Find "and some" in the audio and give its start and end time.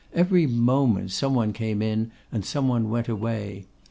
2.31-2.67